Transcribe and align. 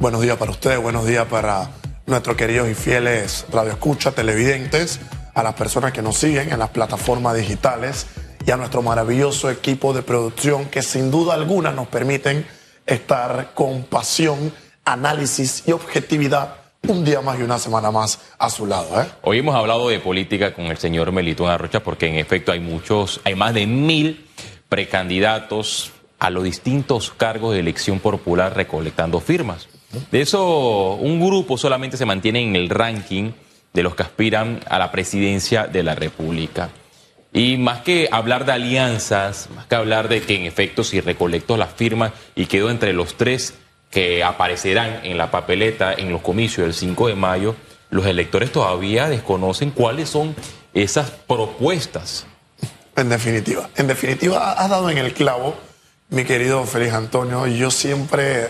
Buenos 0.00 0.22
días 0.22 0.36
para 0.36 0.52
ustedes, 0.52 0.80
buenos 0.80 1.06
días 1.06 1.26
para 1.26 1.70
nuestros 2.06 2.36
queridos 2.36 2.68
y 2.68 2.74
fieles 2.74 3.44
radioescuchas, 3.50 4.14
televidentes, 4.14 5.00
a 5.34 5.42
las 5.42 5.54
personas 5.54 5.90
que 5.90 6.02
nos 6.02 6.16
siguen 6.16 6.52
en 6.52 6.60
las 6.60 6.70
plataformas 6.70 7.36
digitales 7.36 8.06
y 8.46 8.50
a 8.52 8.56
nuestro 8.56 8.80
maravilloso 8.80 9.50
equipo 9.50 9.92
de 9.92 10.02
producción 10.02 10.66
que 10.66 10.82
sin 10.82 11.10
duda 11.10 11.34
alguna 11.34 11.72
nos 11.72 11.88
permiten 11.88 12.46
estar 12.86 13.50
con 13.54 13.82
pasión, 13.82 14.52
análisis 14.84 15.64
y 15.66 15.72
objetividad 15.72 16.54
un 16.86 17.04
día 17.04 17.20
más 17.20 17.40
y 17.40 17.42
una 17.42 17.58
semana 17.58 17.90
más 17.90 18.20
a 18.38 18.50
su 18.50 18.66
lado. 18.66 19.02
¿eh? 19.02 19.06
Hoy 19.22 19.40
hemos 19.40 19.56
hablado 19.56 19.88
de 19.88 19.98
política 19.98 20.54
con 20.54 20.66
el 20.66 20.78
señor 20.78 21.10
Melitón 21.10 21.50
Arrocha 21.50 21.82
porque 21.82 22.06
en 22.06 22.14
efecto 22.14 22.52
hay 22.52 22.60
muchos, 22.60 23.20
hay 23.24 23.34
más 23.34 23.52
de 23.52 23.66
mil 23.66 24.28
precandidatos 24.68 25.90
a 26.20 26.30
los 26.30 26.44
distintos 26.44 27.10
cargos 27.10 27.54
de 27.54 27.60
elección 27.60 27.98
popular 27.98 28.54
recolectando 28.54 29.18
firmas. 29.18 29.66
De 30.10 30.20
eso, 30.20 30.94
un 30.94 31.24
grupo 31.24 31.56
solamente 31.56 31.96
se 31.96 32.04
mantiene 32.04 32.42
en 32.42 32.56
el 32.56 32.68
ranking 32.68 33.32
de 33.72 33.82
los 33.82 33.94
que 33.94 34.02
aspiran 34.02 34.60
a 34.68 34.78
la 34.78 34.90
presidencia 34.90 35.66
de 35.66 35.82
la 35.82 35.94
República. 35.94 36.70
Y 37.32 37.56
más 37.58 37.80
que 37.80 38.08
hablar 38.10 38.44
de 38.44 38.52
alianzas, 38.52 39.48
más 39.54 39.66
que 39.66 39.74
hablar 39.74 40.08
de 40.08 40.22
que 40.22 40.34
en 40.34 40.46
efecto 40.46 40.82
si 40.82 41.00
recolecto 41.00 41.56
las 41.56 41.72
firmas 41.72 42.12
y 42.34 42.46
quedo 42.46 42.70
entre 42.70 42.92
los 42.92 43.16
tres 43.16 43.54
que 43.90 44.24
aparecerán 44.24 45.00
en 45.04 45.16
la 45.16 45.30
papeleta 45.30 45.92
en 45.94 46.10
los 46.10 46.22
comicios 46.22 46.66
del 46.66 46.74
5 46.74 47.08
de 47.08 47.14
mayo, 47.14 47.54
los 47.90 48.06
electores 48.06 48.52
todavía 48.52 49.08
desconocen 49.08 49.70
cuáles 49.70 50.10
son 50.10 50.34
esas 50.74 51.10
propuestas. 51.10 52.26
En 52.96 53.08
definitiva, 53.08 53.70
en 53.76 53.86
definitiva, 53.86 54.52
has 54.52 54.68
dado 54.68 54.90
en 54.90 54.98
el 54.98 55.12
clavo, 55.12 55.54
mi 56.10 56.24
querido 56.24 56.64
Félix 56.64 56.94
Antonio, 56.94 57.46
yo 57.46 57.70
siempre 57.70 58.48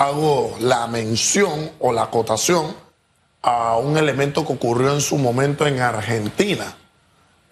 hago 0.00 0.56
la 0.60 0.86
mención 0.86 1.72
o 1.78 1.92
la 1.92 2.04
acotación 2.04 2.74
a 3.42 3.76
un 3.76 3.98
elemento 3.98 4.46
que 4.46 4.54
ocurrió 4.54 4.94
en 4.94 5.02
su 5.02 5.18
momento 5.18 5.66
en 5.66 5.78
Argentina. 5.78 6.74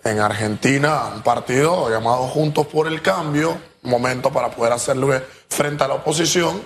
En 0.03 0.19
Argentina, 0.19 1.13
un 1.15 1.21
partido 1.21 1.91
llamado 1.91 2.27
Juntos 2.27 2.67
por 2.67 2.87
el 2.87 3.03
Cambio, 3.03 3.59
momento 3.83 4.33
para 4.33 4.49
poder 4.51 4.73
hacerle 4.73 5.23
frente 5.51 5.85
a 5.85 5.89
la 5.89 5.95
oposición, 5.95 6.63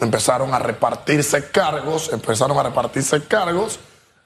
empezaron 0.00 0.52
a 0.52 0.58
repartirse 0.58 1.48
cargos, 1.50 2.10
empezaron 2.12 2.58
a 2.58 2.64
repartirse 2.64 3.22
cargos, 3.22 3.78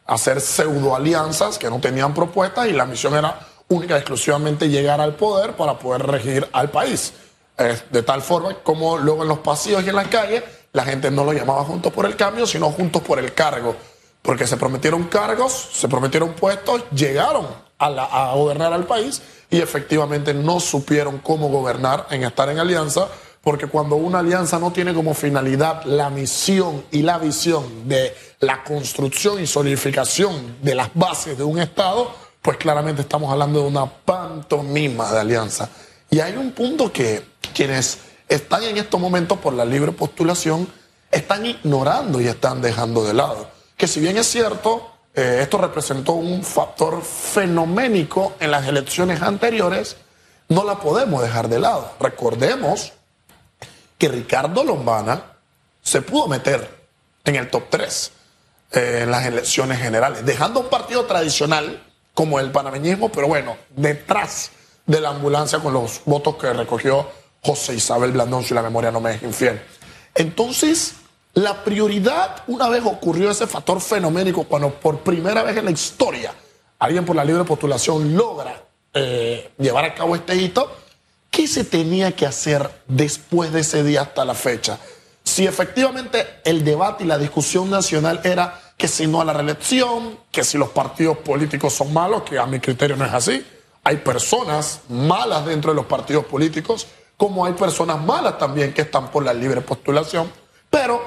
a 0.07 0.14
hacer 0.14 0.41
pseudo 0.41 0.97
alianzas 0.97 1.59
que 1.59 1.69
no 1.69 1.81
tenían 1.81 2.14
propuestas 2.14 2.67
y 2.69 2.73
la 2.73 2.86
misión 2.86 3.14
era 3.14 3.47
única 3.69 3.97
y 3.97 3.98
exclusivamente 3.98 4.70
llegar 4.70 5.03
al 5.03 5.17
poder 5.17 5.55
para 5.55 5.79
poder 5.79 6.07
regir 6.07 6.48
al 6.51 6.70
país. 6.70 7.12
de 7.57 8.03
tal 8.03 8.23
forma 8.23 8.55
como 8.62 8.97
luego 8.97 9.23
en 9.23 9.29
los 9.29 9.39
pasillos 9.39 9.84
y 9.84 9.91
en 9.91 9.97
las 9.97 10.09
calles 10.09 10.42
la 10.75 10.84
gente 10.84 11.11
no 11.11 11.25
lo 11.25 11.33
llamaba 11.33 11.64
Juntos 11.64 11.92
por 11.92 12.05
el 12.05 12.17
Cambio, 12.17 12.47
sino 12.47 12.70
Juntos 12.70 13.00
por 13.00 13.19
el 13.20 13.33
Cargo, 13.33 13.77
porque 14.20 14.47
se 14.47 14.56
prometieron 14.56 15.05
cargos, 15.05 15.70
se 15.72 15.89
prometieron 15.89 16.33
puestos, 16.33 16.83
llegaron 16.91 17.47
a, 17.78 18.33
gobernar 18.34 18.72
al 18.72 18.84
país 18.84 19.22
y 19.50 19.61
efectivamente 19.61 20.34
no 20.34 20.58
supieron 20.58 21.19
cómo 21.19 21.48
gobernar 21.48 22.06
en 22.11 22.25
estar 22.25 22.48
en 22.48 22.58
alianza 22.58 23.08
porque 23.42 23.67
cuando 23.67 23.97
una 23.97 24.20
alianza 24.20 24.58
no 24.58 24.72
tiene 24.72 24.95
como 24.95 25.14
finalidad 25.14 25.84
la 25.84 26.11
misión 26.11 26.84
y 26.91 27.02
la 27.02 27.19
visión 27.19 27.86
de 27.86 28.17
la 28.41 28.64
construcción 28.64 29.41
y 29.41 29.47
solidificación 29.47 30.56
de 30.62 30.75
las 30.75 30.89
bases 30.95 31.36
de 31.36 31.45
un 31.45 31.61
Estado, 31.61 32.11
pues 32.41 32.56
claramente 32.56 33.02
estamos 33.02 33.30
hablando 33.30 33.61
de 33.61 33.69
una 33.69 33.86
pantomima 33.86 35.12
de 35.12 35.20
alianza. 35.20 35.69
Y 36.11 36.20
hay 36.20 36.34
un 36.36 36.52
punto 36.52 36.91
que 36.91 37.22
quienes 37.55 37.98
están 38.28 38.62
en 38.64 38.77
estos 38.78 39.00
momentos 39.00 39.39
por 39.39 39.53
la 39.53 39.64
libre 39.64 39.92
postulación 39.92 40.69
están 41.14 41.47
ignorando 41.47 42.20
y 42.20 42.27
están 42.27 42.61
dejando 42.61 43.05
de 43.05 43.14
lado. 43.14 43.48
Que 43.77 43.86
si 43.86 44.00
bien 44.00 44.17
es 44.17 44.27
cierto, 44.27 44.91
eh, 45.14 45.39
esto 45.42 45.58
representó 45.58 46.12
un 46.12 46.42
factor 46.42 47.02
fenoménico 47.02 48.34
en 48.41 48.50
las 48.50 48.67
elecciones 48.67 49.22
anteriores, 49.22 49.96
no 50.48 50.64
la 50.64 50.79
podemos 50.79 51.23
dejar 51.23 51.48
de 51.48 51.61
lado. 51.61 51.92
Recordemos 52.01 52.92
que 53.96 54.08
Ricardo 54.08 54.64
Lombana 54.64 55.23
se 55.83 56.02
pudo 56.02 56.27
meter 56.27 56.89
en 57.24 57.36
el 57.36 57.48
top 57.48 57.64
3 57.70 58.13
eh, 58.73 59.01
en 59.02 59.11
las 59.11 59.24
elecciones 59.24 59.79
generales, 59.79 60.27
dejando 60.27 60.61
un 60.61 60.68
partido 60.68 61.05
tradicional 61.05 61.83
como 62.13 62.40
el 62.40 62.51
panameñismo, 62.51 63.11
pero 63.11 63.29
bueno, 63.29 63.57
detrás 63.70 64.51
de 64.86 65.01
la 65.01 65.11
ambulancia 65.11 65.61
con 65.61 65.73
los 65.73 66.02
votos 66.05 66.36
que 66.36 66.52
recogió 66.52 67.08
José 67.45 67.75
Isabel 67.75 68.13
Blandón, 68.13 68.43
si 68.43 68.55
la 68.55 68.63
memoria 68.63 68.91
no 68.91 69.01
me 69.01 69.15
es 69.15 69.23
infiel. 69.23 69.61
Entonces, 70.15 70.95
la 71.35 71.65
prioridad, 71.65 72.43
una 72.47 72.69
vez 72.69 72.83
ocurrió 72.85 73.31
ese 73.31 73.47
factor 73.47 73.81
fenoménico, 73.81 74.45
cuando 74.45 74.71
por 74.71 75.01
primera 75.01 75.43
vez 75.43 75.57
en 75.57 75.67
la 75.67 75.71
historia 75.71 76.33
alguien 76.79 77.05
por 77.05 77.17
la 77.17 77.25
libre 77.25 77.45
postulación 77.45 78.17
logra 78.17 78.63
eh, 78.93 79.51
llevar 79.59 79.85
a 79.85 79.95
cabo 79.95 80.15
este 80.15 80.37
hito, 80.37 80.71
¿Qué 81.35 81.49
se 81.49 81.65
tenía 81.65 82.13
que 82.13 82.27
hacer 82.27 82.71
después 82.87 83.53
de 83.53 83.63
ese 83.63 83.83
día 83.83 84.03
hasta 84.03 84.25
la 84.25 84.35
fecha? 84.35 84.79
Si 85.25 85.45
efectivamente 85.45 86.25
el 86.45 86.65
debate 86.65 87.03
y 87.03 87.09
la 87.09 87.19
discusión 87.19 87.69
nacional 87.69 88.21
era 88.23 88.61
que 88.77 88.87
si 88.87 89.09
no 89.09 89.21
a 89.21 89.25
la 89.25 89.33
reelección, 89.33 90.17
que 90.31 90.45
si 90.45 90.59
los 90.59 90.69
partidos 90.69 91.19
políticos 91.19 91.73
son 91.73 91.93
malos, 91.93 92.23
que 92.23 92.39
a 92.39 92.47
mi 92.47 92.61
criterio 92.61 92.95
no 92.95 93.05
es 93.05 93.13
así. 93.13 93.45
Hay 93.83 93.97
personas 93.97 94.83
malas 94.89 95.45
dentro 95.45 95.73
de 95.73 95.75
los 95.75 95.87
partidos 95.87 96.25
políticos, 96.25 96.87
como 97.24 97.46
hay 97.46 97.55
personas 97.55 98.05
malas 98.05 98.36
también 98.36 98.74
que 98.74 98.83
están 98.83 99.11
por 99.11 99.24
la 99.24 99.33
libre 99.33 99.62
postulación. 99.62 100.30
Pero 100.68 101.01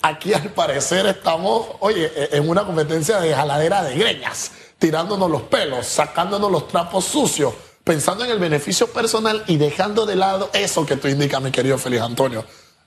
aquí 0.00 0.32
al 0.32 0.50
parecer 0.50 1.04
estamos, 1.06 1.66
oye, 1.80 2.12
en 2.30 2.48
una 2.48 2.64
competencia 2.64 3.18
de 3.18 3.34
jaladera 3.34 3.82
de 3.82 3.96
greñas, 3.96 4.52
tirándonos 4.78 5.28
los 5.28 5.42
pelos, 5.42 5.84
sacándonos 5.84 6.52
los 6.52 6.68
trapos 6.68 7.06
sucios 7.06 7.52
pensando 7.82 8.24
en 8.24 8.30
el 8.30 8.38
beneficio 8.38 8.86
personal 8.86 9.42
y 9.48 9.56
dejando 9.56 10.06
de 10.06 10.14
lado 10.14 10.48
eso 10.52 10.86
que 10.86 10.94
tú 10.94 11.08
indicas, 11.08 11.42
mi 11.42 11.50
querido 11.50 11.76
Félix 11.76 12.02
Antonio. 12.02 12.44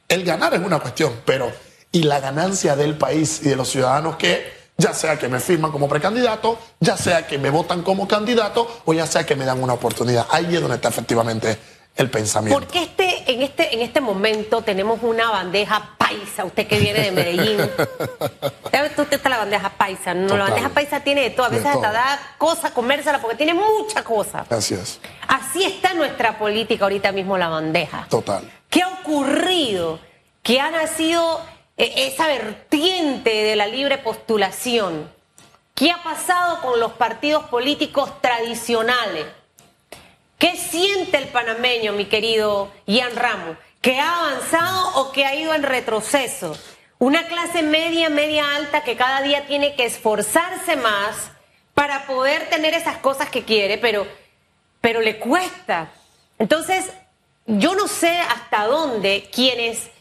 El 0.08 0.24
ganar 0.24 0.54
es 0.54 0.62
una 0.62 0.80
cuestión, 0.80 1.12
pero 1.26 1.52
y 1.92 2.04
la 2.04 2.22
ganancia 2.22 2.78
del 2.78 2.98
país 2.98 3.42
y 3.44 3.50
de 3.50 3.58
los 3.58 3.68
ciudadanos 3.68 4.16
que, 4.16 4.54
ya 4.78 4.94
sea 4.94 5.20
que 5.20 5.28
me 5.28 5.42
firman 5.42 5.74
como 5.74 5.90
precandidato, 5.90 6.58
ya 6.80 6.96
sea 6.96 7.28
que 7.28 7.38
me 7.38 7.50
votan 7.50 7.82
como 7.82 8.08
candidato 8.08 8.66
o 8.86 8.94
ya 8.94 9.06
sea 9.06 9.26
que 9.26 9.36
me 9.36 9.44
dan 9.44 9.62
una 9.62 9.74
oportunidad. 9.74 10.26
Ahí 10.32 10.56
es 10.56 10.62
donde 10.62 10.76
está 10.78 10.88
efectivamente 10.88 11.58
el 11.96 12.10
pensamiento. 12.10 12.60
Porque 12.60 12.84
este, 12.84 13.32
en, 13.32 13.42
este, 13.42 13.74
en 13.74 13.82
este 13.82 14.02
momento 14.02 14.62
tenemos 14.62 15.00
una 15.04 15.30
bandeja 15.30 15.96
paisa, 15.98 16.46
usted 16.46 16.68
que 16.68 16.80
viene 16.80 17.02
de 17.02 17.12
Medellín. 17.12 17.60
usted 18.98 19.14
está 19.14 19.30
la 19.30 19.38
bandeja 19.38 19.70
paisa, 19.70 20.14
no, 20.14 20.38
la 20.38 20.46
bandeja 20.46 20.70
paisa 20.70 21.00
tiene 21.02 21.22
de 21.22 21.30
todo, 21.32 21.48
a 21.48 21.50
veces 21.50 21.66
hasta 21.66 21.92
da 21.92 22.20
cosa 22.38 22.74
comérsela 22.74 23.20
porque 23.20 23.38
tiene 23.38 23.54
mucha 23.54 24.04
cosa. 24.04 24.46
Así 24.50 24.74
es. 24.74 25.00
Así 25.28 25.64
está 25.64 25.94
nuestra 25.94 26.38
política 26.38 26.86
ahorita 26.86 27.12
mismo 27.12 27.38
la 27.38 27.50
bandeja. 27.50 28.08
Total. 28.10 28.50
¿Qué 28.70 28.82
ha 28.82 28.88
ocurrido? 28.88 30.00
Que 30.44 30.60
ha 30.60 30.72
nacido 30.72 31.42
eh, 31.78 32.08
esa 32.08 32.28
vertiente 32.28 33.30
de 33.30 33.56
la 33.56 33.68
libre 33.68 33.98
postulación. 33.98 35.10
¿Qué 35.76 35.92
ha 35.92 36.04
pasado 36.04 36.62
con 36.62 36.80
los 36.80 36.94
partidos 36.94 37.46
políticos 37.46 38.22
tradicionales? 38.22 39.26
¿Qué 40.42 40.58
siente 40.58 41.20
el 41.20 41.28
panameño, 41.28 41.94
mi 41.94 42.06
querido 42.06 42.72
Ian 42.88 43.16
Ramos? 43.16 43.58
¿Que 43.80 44.00
ha 44.00 44.26
avanzado 44.26 44.96
o 44.96 45.12
que 45.12 45.24
ha 45.24 45.36
ido 45.36 45.54
en 45.54 45.62
retroceso? 45.62 46.58
Una 46.98 47.28
clase 47.28 47.62
media, 47.62 48.10
media 48.10 48.56
alta 48.56 48.84
que 48.84 48.96
cada 48.98 49.22
día 49.22 49.46
tiene 49.46 49.76
que 49.76 49.86
esforzarse 49.86 50.78
más 50.78 51.30
para 51.76 52.08
poder 52.08 52.50
tener 52.50 52.74
esas 52.74 52.98
cosas 52.98 53.30
que 53.30 53.44
quiere, 53.44 53.78
pero, 53.78 54.08
pero 54.82 55.02
le 55.02 55.20
cuesta. 55.20 55.92
Entonces, 56.40 56.92
yo 57.46 57.76
no 57.76 57.88
sé 57.88 58.10
hasta 58.10 58.66
dónde 58.66 59.30
quienes 59.32 59.92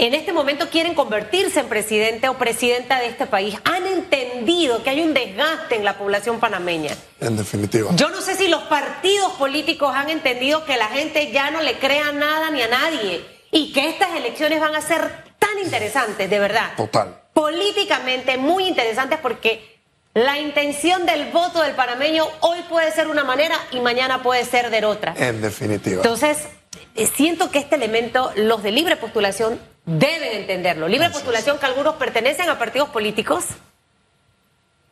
en 0.00 0.14
este 0.14 0.32
momento 0.32 0.70
quieren 0.70 0.94
convertirse 0.94 1.60
en 1.60 1.68
presidente 1.68 2.26
o 2.30 2.38
presidenta 2.38 2.98
de 2.98 3.06
este 3.06 3.26
país 3.26 3.54
han 3.64 3.86
entendido 3.86 4.82
que 4.82 4.88
hay 4.88 5.02
un 5.02 5.12
desgaste 5.12 5.76
en 5.76 5.84
la 5.84 5.98
población 5.98 6.40
panameña. 6.40 6.96
En 7.20 7.36
definitiva. 7.36 7.90
Yo 7.96 8.08
no 8.08 8.22
sé 8.22 8.34
si 8.34 8.48
los 8.48 8.62
partidos 8.62 9.32
políticos 9.32 9.94
han 9.94 10.08
entendido 10.08 10.64
que 10.64 10.78
la 10.78 10.86
gente 10.86 11.30
ya 11.32 11.50
no 11.50 11.60
le 11.60 11.78
crea 11.78 12.12
nada 12.12 12.50
ni 12.50 12.62
a 12.62 12.68
nadie 12.68 13.22
y 13.50 13.74
que 13.74 13.90
estas 13.90 14.16
elecciones 14.16 14.58
van 14.58 14.74
a 14.74 14.80
ser 14.80 15.02
tan 15.38 15.58
interesantes, 15.62 16.30
de 16.30 16.38
verdad. 16.38 16.70
Total. 16.78 17.20
Políticamente 17.34 18.38
muy 18.38 18.64
interesantes 18.64 19.18
porque 19.20 19.82
la 20.14 20.38
intención 20.38 21.04
del 21.04 21.30
voto 21.30 21.60
del 21.60 21.74
panameño 21.74 22.26
hoy 22.40 22.60
puede 22.70 22.90
ser 22.90 23.08
una 23.08 23.22
manera 23.22 23.54
y 23.70 23.80
mañana 23.80 24.22
puede 24.22 24.46
ser 24.46 24.70
de 24.70 24.82
otra. 24.82 25.14
En 25.18 25.42
definitiva. 25.42 25.96
Entonces, 25.96 26.48
siento 27.16 27.50
que 27.50 27.58
este 27.58 27.76
elemento, 27.76 28.32
los 28.36 28.62
de 28.62 28.72
libre 28.72 28.96
postulación, 28.96 29.58
deben 29.86 30.32
entenderlo. 30.32 30.88
Libre 30.88 31.10
postulación 31.10 31.58
que 31.58 31.66
algunos 31.66 31.96
pertenecen 31.96 32.48
a 32.48 32.58
partidos 32.58 32.88
políticos. 32.90 33.44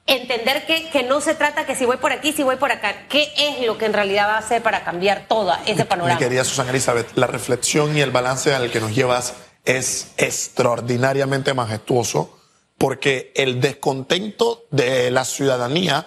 Entender 0.07 0.65
que, 0.65 0.89
que, 0.89 1.03
no 1.03 1.21
se 1.21 1.35
trata 1.35 1.67
que 1.67 1.75
si 1.75 1.85
voy 1.85 1.99
por 1.99 2.13
aquí, 2.13 2.33
si 2.33 2.43
voy 2.43 2.57
por 2.57 2.73
acá, 2.73 3.07
qué 3.09 3.31
es 3.37 3.67
lo 3.67 3.77
que 3.77 3.85
en 3.85 3.93
realidad 3.93 4.29
va 4.29 4.37
a 4.37 4.39
hacer 4.39 4.63
para 4.63 4.83
cambiar 4.83 5.27
todo 5.29 5.55
ese 5.67 5.85
panorama. 5.85 6.19
Mi 6.19 6.25
querida 6.25 6.45
Susana 6.45 6.71
Elizabeth, 6.71 7.09
la 7.15 7.27
reflexión 7.27 7.97
y 7.97 8.01
el 8.01 8.11
balance 8.11 8.55
al 8.55 8.71
que 8.71 8.81
nos 8.81 8.95
llevas 8.95 9.35
es 9.67 10.13
extraordinariamente 10.17 11.53
majestuoso 11.53 12.39
porque 12.79 13.33
el 13.35 13.61
descontento 13.61 14.65
de 14.71 15.11
la 15.11 15.27
ciudadanía 15.27 16.07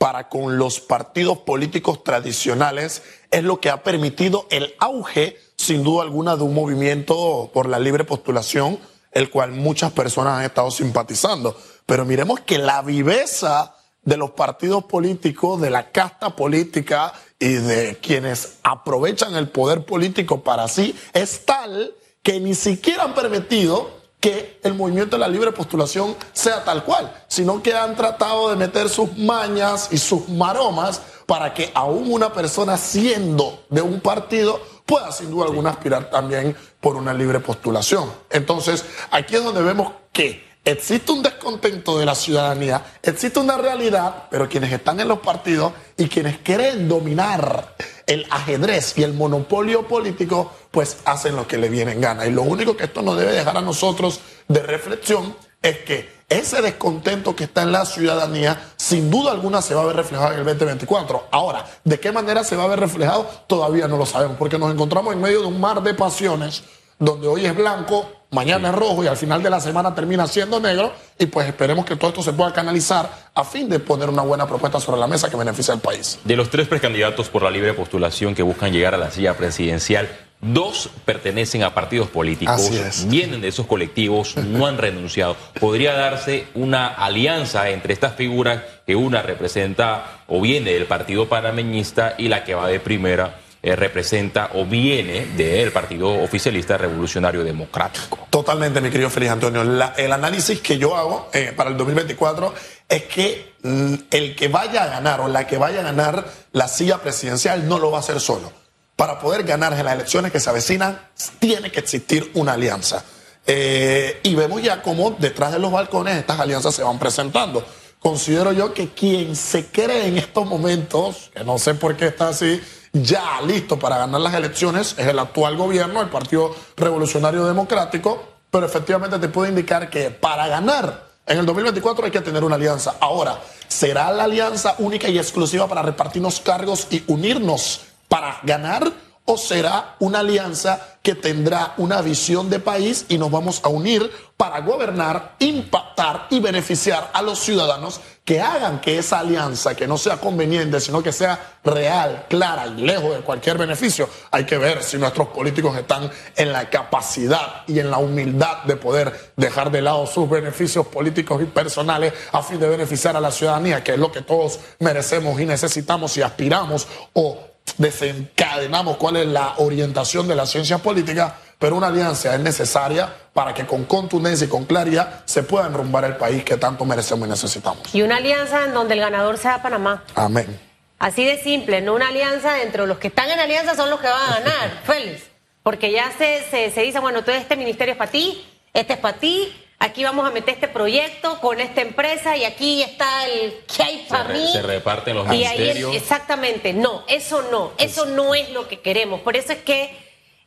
para 0.00 0.30
con 0.30 0.56
los 0.56 0.80
partidos 0.80 1.40
políticos 1.40 2.02
tradicionales 2.02 3.02
es 3.30 3.44
lo 3.44 3.60
que 3.60 3.68
ha 3.68 3.82
permitido 3.82 4.46
el 4.48 4.74
auge, 4.78 5.36
sin 5.56 5.84
duda 5.84 6.04
alguna, 6.04 6.36
de 6.36 6.42
un 6.42 6.54
movimiento 6.54 7.50
por 7.52 7.68
la 7.68 7.78
libre 7.78 8.04
postulación, 8.04 8.78
el 9.12 9.28
cual 9.28 9.52
muchas 9.52 9.92
personas 9.92 10.38
han 10.38 10.46
estado 10.46 10.70
simpatizando. 10.70 11.54
Pero 11.84 12.06
miremos 12.06 12.40
que 12.40 12.56
la 12.56 12.80
viveza 12.80 13.74
de 14.02 14.16
los 14.16 14.30
partidos 14.30 14.84
políticos, 14.84 15.60
de 15.60 15.68
la 15.68 15.90
casta 15.90 16.34
política 16.34 17.12
y 17.38 17.52
de 17.52 17.98
quienes 18.00 18.56
aprovechan 18.62 19.36
el 19.36 19.50
poder 19.50 19.84
político 19.84 20.42
para 20.42 20.66
sí 20.68 20.98
es 21.12 21.44
tal 21.44 21.94
que 22.22 22.40
ni 22.40 22.54
siquiera 22.54 23.02
han 23.02 23.14
permitido 23.14 23.99
que 24.20 24.60
el 24.62 24.74
movimiento 24.74 25.16
de 25.16 25.20
la 25.20 25.28
libre 25.28 25.50
postulación 25.50 26.14
sea 26.32 26.62
tal 26.62 26.84
cual, 26.84 27.12
sino 27.26 27.62
que 27.62 27.74
han 27.74 27.96
tratado 27.96 28.50
de 28.50 28.56
meter 28.56 28.88
sus 28.88 29.16
mañas 29.16 29.88
y 29.90 29.96
sus 29.96 30.28
maromas 30.28 31.00
para 31.26 31.54
que 31.54 31.70
aún 31.74 32.12
una 32.12 32.32
persona 32.32 32.76
siendo 32.76 33.64
de 33.70 33.80
un 33.80 34.00
partido 34.00 34.60
pueda 34.84 35.10
sin 35.12 35.30
duda 35.30 35.46
alguna 35.46 35.70
aspirar 35.70 36.10
también 36.10 36.54
por 36.80 36.96
una 36.96 37.14
libre 37.14 37.40
postulación. 37.40 38.10
Entonces, 38.28 38.84
aquí 39.10 39.36
es 39.36 39.44
donde 39.44 39.62
vemos 39.62 39.92
que 40.12 40.50
existe 40.64 41.12
un 41.12 41.22
descontento 41.22 41.98
de 41.98 42.04
la 42.04 42.14
ciudadanía, 42.14 42.84
existe 43.02 43.38
una 43.38 43.56
realidad, 43.56 44.24
pero 44.30 44.48
quienes 44.48 44.72
están 44.72 45.00
en 45.00 45.08
los 45.08 45.20
partidos 45.20 45.72
y 45.96 46.08
quienes 46.08 46.38
quieren 46.38 46.88
dominar 46.88 47.74
el 48.10 48.26
ajedrez 48.28 48.98
y 48.98 49.04
el 49.04 49.14
monopolio 49.14 49.86
político, 49.86 50.52
pues 50.72 50.96
hacen 51.04 51.36
lo 51.36 51.46
que 51.46 51.58
le 51.58 51.68
viene 51.68 51.92
en 51.92 52.00
gana. 52.00 52.26
Y 52.26 52.32
lo 52.32 52.42
único 52.42 52.76
que 52.76 52.84
esto 52.84 53.02
nos 53.02 53.16
debe 53.16 53.30
dejar 53.30 53.56
a 53.56 53.60
nosotros 53.60 54.20
de 54.48 54.60
reflexión 54.62 55.36
es 55.62 55.78
que 55.78 56.20
ese 56.28 56.60
descontento 56.60 57.36
que 57.36 57.44
está 57.44 57.62
en 57.62 57.70
la 57.70 57.86
ciudadanía, 57.86 58.72
sin 58.76 59.12
duda 59.12 59.30
alguna 59.30 59.62
se 59.62 59.74
va 59.74 59.82
a 59.82 59.86
ver 59.86 59.94
reflejado 59.94 60.32
en 60.32 60.40
el 60.40 60.44
2024. 60.44 61.28
Ahora, 61.30 61.64
¿de 61.84 62.00
qué 62.00 62.10
manera 62.10 62.42
se 62.42 62.56
va 62.56 62.64
a 62.64 62.68
ver 62.68 62.80
reflejado? 62.80 63.30
Todavía 63.46 63.86
no 63.86 63.96
lo 63.96 64.06
sabemos, 64.06 64.36
porque 64.36 64.58
nos 64.58 64.72
encontramos 64.72 65.14
en 65.14 65.20
medio 65.20 65.42
de 65.42 65.46
un 65.46 65.60
mar 65.60 65.80
de 65.80 65.94
pasiones, 65.94 66.64
donde 66.98 67.28
hoy 67.28 67.46
es 67.46 67.54
blanco, 67.54 68.10
mañana 68.30 68.70
es 68.70 68.74
rojo 68.74 69.04
y 69.04 69.06
al 69.06 69.16
final 69.16 69.42
de 69.42 69.50
la 69.50 69.60
semana 69.60 69.94
termina 69.94 70.26
siendo 70.26 70.60
negro 70.60 70.92
y 71.18 71.26
pues 71.26 71.48
esperemos 71.48 71.84
que 71.84 71.96
todo 71.96 72.10
esto 72.10 72.22
se 72.22 72.32
pueda 72.32 72.52
canalizar 72.52 73.10
a 73.34 73.44
fin 73.44 73.68
de 73.68 73.78
poner 73.78 74.08
una 74.08 74.22
buena 74.22 74.46
propuesta 74.46 74.80
sobre 74.80 75.00
la 75.00 75.06
mesa 75.06 75.28
que 75.28 75.36
beneficie 75.36 75.74
al 75.74 75.80
país. 75.80 76.18
De 76.24 76.36
los 76.36 76.50
tres 76.50 76.68
precandidatos 76.68 77.28
por 77.28 77.42
la 77.42 77.50
libre 77.50 77.74
postulación 77.74 78.34
que 78.34 78.42
buscan 78.42 78.72
llegar 78.72 78.94
a 78.94 78.98
la 78.98 79.10
silla 79.10 79.36
presidencial, 79.36 80.08
dos 80.40 80.90
pertenecen 81.04 81.62
a 81.62 81.74
partidos 81.74 82.08
políticos, 82.08 82.70
vienen 83.08 83.40
de 83.40 83.48
esos 83.48 83.66
colectivos, 83.66 84.36
no 84.36 84.66
han 84.66 84.78
renunciado. 84.78 85.36
¿Podría 85.58 85.94
darse 85.94 86.46
una 86.54 86.86
alianza 86.88 87.68
entre 87.68 87.92
estas 87.92 88.14
figuras 88.14 88.62
que 88.86 88.96
una 88.96 89.22
representa 89.22 90.22
o 90.28 90.40
viene 90.40 90.72
del 90.72 90.86
partido 90.86 91.28
panameñista 91.28 92.14
y 92.16 92.28
la 92.28 92.44
que 92.44 92.54
va 92.54 92.68
de 92.68 92.80
primera? 92.80 93.38
Eh, 93.62 93.76
representa 93.76 94.52
o 94.54 94.64
viene 94.64 95.26
del 95.36 95.70
Partido 95.70 96.08
Oficialista 96.22 96.78
Revolucionario 96.78 97.44
Democrático. 97.44 98.26
Totalmente, 98.30 98.80
mi 98.80 98.88
querido 98.88 99.10
Félix 99.10 99.32
Antonio. 99.32 99.60
el 99.60 100.12
análisis 100.12 100.60
que 100.60 100.78
yo 100.78 100.96
hago 100.96 101.28
eh, 101.34 101.52
para 101.54 101.68
el 101.68 101.76
2024 101.76 102.54
es 102.88 103.02
que 103.02 103.52
mm, 103.62 103.94
el 104.12 104.34
que 104.34 104.48
vaya 104.48 104.84
a 104.84 104.86
ganar 104.86 105.20
o 105.20 105.28
la 105.28 105.46
que 105.46 105.58
vaya 105.58 105.80
a 105.80 105.82
ganar 105.82 106.24
la 106.52 106.68
silla 106.68 107.02
presidencial 107.02 107.68
no 107.68 107.78
lo 107.78 107.90
va 107.90 107.98
a 107.98 108.00
hacer 108.00 108.18
solo. 108.18 108.50
Para 108.96 109.18
poder 109.18 109.42
ganar 109.42 109.74
en 109.74 109.84
las 109.84 109.94
elecciones 109.94 110.32
que 110.32 110.40
se 110.40 110.48
avecinan, 110.48 110.98
tiene 111.38 111.70
que 111.70 111.80
existir 111.80 112.30
una 112.32 112.54
alianza. 112.54 113.04
Eh, 113.46 114.20
y 114.22 114.34
vemos 114.36 114.62
ya 114.62 114.80
cómo 114.80 115.10
detrás 115.10 115.52
de 115.52 115.58
los 115.58 115.70
balcones 115.70 116.16
estas 116.16 116.40
alianzas 116.40 116.74
se 116.74 116.82
van 116.82 116.98
presentando. 116.98 117.62
Considero 117.98 118.52
yo 118.52 118.72
que 118.72 118.88
quien 118.88 119.36
se 119.36 119.66
cree 119.66 120.06
en 120.06 120.16
estos 120.16 120.46
momentos, 120.46 121.30
que 121.34 121.44
no 121.44 121.58
sé 121.58 121.74
por 121.74 121.94
qué 121.98 122.06
está 122.06 122.28
así, 122.28 122.58
ya 122.92 123.40
listo 123.42 123.78
para 123.78 123.98
ganar 123.98 124.20
las 124.20 124.34
elecciones 124.34 124.94
es 124.98 125.06
el 125.06 125.18
actual 125.18 125.56
gobierno, 125.56 126.00
el 126.00 126.08
Partido 126.08 126.54
Revolucionario 126.76 127.44
Democrático, 127.44 128.22
pero 128.50 128.66
efectivamente 128.66 129.18
te 129.18 129.28
puedo 129.28 129.48
indicar 129.48 129.88
que 129.90 130.10
para 130.10 130.48
ganar 130.48 131.08
en 131.26 131.38
el 131.38 131.46
2024 131.46 132.06
hay 132.06 132.10
que 132.10 132.20
tener 132.20 132.42
una 132.42 132.56
alianza. 132.56 132.96
Ahora, 133.00 133.40
¿será 133.68 134.10
la 134.10 134.24
alianza 134.24 134.74
única 134.78 135.08
y 135.08 135.18
exclusiva 135.18 135.68
para 135.68 135.82
repartirnos 135.82 136.40
cargos 136.40 136.88
y 136.90 137.04
unirnos 137.06 137.82
para 138.08 138.40
ganar? 138.42 138.90
¿O 139.32 139.38
será 139.38 139.94
una 140.00 140.18
alianza 140.18 140.98
que 141.04 141.14
tendrá 141.14 141.74
una 141.76 142.02
visión 142.02 142.50
de 142.50 142.58
país 142.58 143.06
y 143.08 143.16
nos 143.16 143.30
vamos 143.30 143.60
a 143.62 143.68
unir 143.68 144.10
para 144.36 144.58
gobernar, 144.60 145.36
impactar 145.38 146.26
y 146.30 146.40
beneficiar 146.40 147.12
a 147.12 147.22
los 147.22 147.38
ciudadanos 147.38 148.00
que 148.24 148.40
hagan 148.40 148.80
que 148.80 148.98
esa 148.98 149.20
alianza, 149.20 149.76
que 149.76 149.86
no 149.86 149.98
sea 149.98 150.16
conveniente, 150.16 150.80
sino 150.80 151.00
que 151.00 151.12
sea 151.12 151.58
real, 151.62 152.26
clara 152.28 152.66
y 152.66 152.80
lejos 152.80 153.14
de 153.14 153.20
cualquier 153.20 153.56
beneficio. 153.56 154.08
Hay 154.32 154.44
que 154.44 154.58
ver 154.58 154.82
si 154.82 154.96
nuestros 154.96 155.28
políticos 155.28 155.76
están 155.78 156.10
en 156.34 156.52
la 156.52 156.68
capacidad 156.68 157.62
y 157.68 157.78
en 157.78 157.88
la 157.88 157.98
humildad 157.98 158.64
de 158.64 158.74
poder 158.74 159.32
dejar 159.36 159.70
de 159.70 159.80
lado 159.80 160.08
sus 160.08 160.28
beneficios 160.28 160.88
políticos 160.88 161.40
y 161.40 161.44
personales 161.44 162.14
a 162.32 162.42
fin 162.42 162.58
de 162.58 162.68
beneficiar 162.68 163.16
a 163.16 163.20
la 163.20 163.30
ciudadanía, 163.30 163.84
que 163.84 163.92
es 163.92 163.98
lo 163.98 164.10
que 164.10 164.22
todos 164.22 164.58
merecemos 164.80 165.40
y 165.40 165.46
necesitamos 165.46 166.16
y 166.16 166.22
aspiramos 166.22 166.88
o 167.12 167.49
desencadenamos 167.80 168.96
cuál 168.96 169.16
es 169.16 169.26
la 169.26 169.54
orientación 169.58 170.28
de 170.28 170.36
la 170.36 170.46
ciencia 170.46 170.78
política 170.78 171.34
pero 171.60 171.76
una 171.76 171.88
alianza 171.88 172.34
es 172.34 172.40
necesaria 172.40 173.12
para 173.34 173.52
que 173.52 173.66
con 173.66 173.84
contundencia 173.84 174.46
y 174.46 174.48
con 174.48 174.64
claridad 174.64 175.20
se 175.26 175.42
pueda 175.42 175.66
enrumbar 175.66 176.04
el 176.04 176.16
país 176.16 176.42
que 176.42 176.56
tanto 176.56 176.86
merecemos 176.86 177.28
y 177.28 177.30
necesitamos. 177.30 177.94
Y 177.94 178.00
una 178.00 178.16
alianza 178.16 178.64
en 178.64 178.72
donde 178.72 178.94
el 178.94 179.00
ganador 179.00 179.36
sea 179.36 179.60
Panamá. 179.60 180.02
Amén. 180.14 180.58
Así 180.98 181.22
de 181.22 181.38
simple, 181.42 181.82
no 181.82 181.94
una 181.94 182.08
alianza 182.08 182.54
dentro 182.54 182.84
de 182.84 182.88
los 182.88 182.98
que 182.98 183.08
están 183.08 183.28
en 183.30 183.38
alianza 183.38 183.76
son 183.76 183.90
los 183.90 184.00
que 184.00 184.06
van 184.06 184.22
a 184.22 184.40
ganar, 184.40 184.70
Félix. 184.84 185.24
Porque 185.62 185.92
ya 185.92 186.10
se, 186.16 186.70
se, 186.70 186.80
dice, 186.80 186.98
bueno, 186.98 187.22
todo 187.22 187.34
este 187.34 187.56
ministerio 187.56 187.92
es 187.92 187.98
para 187.98 188.10
ti, 188.10 188.42
este 188.72 188.94
es 188.94 188.98
para 188.98 189.18
ti, 189.18 189.52
aquí 189.80 190.04
vamos 190.04 190.28
a 190.28 190.30
meter 190.30 190.54
este 190.54 190.68
proyecto 190.68 191.40
con 191.40 191.58
esta 191.58 191.80
empresa 191.80 192.36
y 192.36 192.44
aquí 192.44 192.82
está 192.82 193.26
el 193.26 193.64
que 193.64 193.82
hay 193.82 194.06
para 194.08 194.28
mí. 194.28 194.46
Se 194.52 194.62
reparten 194.62 195.16
los 195.16 195.26
ministerios. 195.26 195.96
exactamente, 195.96 196.72
no, 196.72 197.02
eso 197.08 197.42
no, 197.50 197.72
eso 197.78 198.06
no 198.06 198.34
es 198.34 198.50
lo 198.50 198.68
que 198.68 198.80
queremos. 198.80 199.20
Por 199.22 199.36
eso 199.36 199.52
es 199.52 199.58
que 199.62 199.82
eh, 199.82 199.96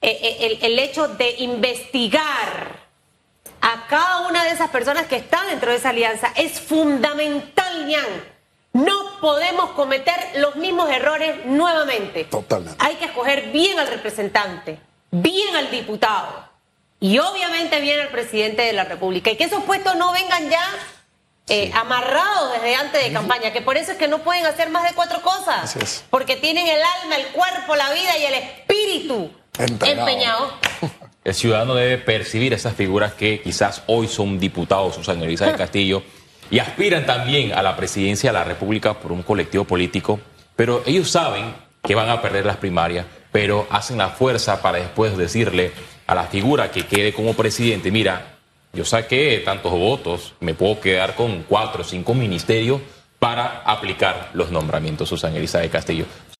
eh, 0.02 0.60
el, 0.62 0.80
hecho 0.80 1.08
de 1.08 1.36
investigar 1.40 2.84
a 3.62 3.88
cada 3.88 4.28
una 4.28 4.44
de 4.44 4.52
esas 4.52 4.70
personas 4.70 5.08
que 5.08 5.16
están 5.18 5.48
dentro 5.48 5.72
de 5.72 5.78
esa 5.78 5.90
alianza 5.90 6.32
es 6.36 6.60
fundamental, 6.60 7.90
Ian. 7.90 8.34
No 8.74 9.20
podemos 9.20 9.72
cometer 9.72 10.16
los 10.38 10.56
mismos 10.56 10.90
errores 10.90 11.46
nuevamente. 11.46 12.26
Totalmente. 12.26 12.84
Hay 12.84 12.96
que 12.96 13.06
escoger 13.06 13.52
bien 13.52 13.80
al 13.80 13.88
representante, 13.88 14.80
bien 15.12 15.56
al 15.56 15.70
diputado 15.70 16.53
y 17.04 17.20
obviamente 17.20 17.82
bien 17.82 18.00
al 18.00 18.08
presidente 18.08 18.62
de 18.62 18.72
la 18.72 18.86
República. 18.86 19.30
Y 19.30 19.36
que 19.36 19.44
esos 19.44 19.62
puestos 19.66 19.98
no 19.98 20.14
vengan 20.14 20.50
ya 20.50 20.64
eh, 21.50 21.70
amarrados 21.76 22.54
desde 22.54 22.76
antes 22.76 23.04
de 23.04 23.12
campaña, 23.12 23.52
que 23.52 23.62
por 23.62 23.76
eso 23.76 23.92
es 23.92 23.98
que 23.98 24.08
no 24.08 24.20
pueden 24.20 24.46
hacer 24.46 24.70
más 24.70 24.88
de 24.88 24.96
cuatro 24.96 25.22
cosas. 25.22 26.06
Porque 26.10 26.38
tienen 26.38 26.66
el 26.66 26.80
alma, 27.02 27.18
el 27.18 27.28
cuerpo, 27.34 27.76
la 27.76 27.92
vida 27.92 28.18
y 28.18 28.24
el 28.24 28.34
espíritu 28.36 29.30
Empeñado. 29.60 30.54
El 31.26 31.34
ciudadano 31.34 31.76
debe 31.76 31.98
percibir 32.00 32.54
esas 32.54 32.76
figuras 32.76 33.14
que 33.14 33.42
quizás 33.42 33.84
hoy 33.88 34.10
son 34.10 34.40
diputados, 34.40 34.96
Susana 34.96 35.24
Elisa 35.24 35.46
del 35.46 35.56
Castillo, 35.56 36.04
y 36.52 36.60
aspiran 36.60 37.06
también 37.06 37.54
a 37.54 37.62
la 37.62 37.78
presidencia 37.78 38.32
de 38.32 38.40
la 38.40 38.44
República 38.44 38.94
por 38.96 39.14
un 39.14 39.24
colectivo 39.24 39.64
político, 39.64 40.20
pero 40.58 40.84
ellos 40.86 41.10
saben 41.10 41.56
que 41.82 41.96
van 41.96 42.10
a 42.10 42.22
perder 42.22 42.46
las 42.46 42.58
primarias, 42.58 43.06
pero 43.34 43.68
hacen 43.72 43.98
la 43.98 44.10
fuerza 44.10 44.62
para 44.62 44.78
después 44.78 45.18
decirle 45.18 45.72
a 46.08 46.16
la 46.16 46.26
figura 46.26 46.72
que 46.72 46.86
quede 46.86 47.12
como 47.12 47.34
presidente, 47.34 47.92
mira, 47.92 48.38
yo 48.72 48.86
saqué 48.86 49.42
tantos 49.44 49.72
votos, 49.72 50.34
me 50.40 50.54
puedo 50.54 50.80
quedar 50.80 51.16
con 51.16 51.44
cuatro 51.44 51.82
o 51.82 51.84
cinco 51.84 52.14
ministerios 52.14 52.80
para 53.20 53.64
aplicar 53.66 54.30
los 54.34 54.52
nombramientos, 54.52 55.10
Susana 55.10 55.38
Elisa 55.38 55.60
de 55.60 55.70
Castillo. 55.70 56.06